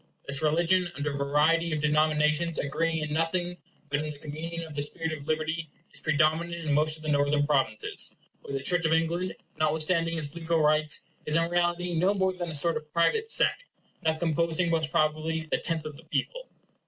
This 0.25 0.41
religion, 0.41 0.91
under 0.95 1.13
a 1.13 1.15
variety 1.15 1.71
of 1.71 1.79
denominations 1.79 2.57
agreeing 2.57 3.03
in 3.03 3.13
nothing 3.13 3.57
but 3.91 3.99
in 3.99 4.09
the 4.09 4.17
communion 4.17 4.63
of 4.63 4.73
the 4.73 4.81
spirit 4.81 5.11
of 5.11 5.27
liberty, 5.27 5.69
is 5.93 5.99
predominant 5.99 6.55
in 6.65 6.73
most 6.73 6.97
of 6.97 7.03
the 7.03 7.07
Northern 7.09 7.45
Provinces, 7.45 8.15
where 8.41 8.57
the 8.57 8.63
Church 8.63 8.83
of 8.83 8.93
England, 8.93 9.35
notwithstanding 9.57 10.17
its 10.17 10.33
legal 10.33 10.59
rights, 10.59 11.01
is 11.27 11.35
in 11.35 11.47
reality 11.51 11.93
no 11.93 12.15
more 12.15 12.33
than 12.33 12.49
a 12.49 12.55
sort 12.55 12.77
of 12.77 12.91
private 12.91 13.29
sect, 13.29 13.63
not 14.01 14.17
composing 14.17 14.71
most 14.71 14.89
probably 14.89 15.47
the 15.51 15.59
tenth 15.59 15.85
of 15.85 15.95
the 15.95 16.05
people. 16.05 16.49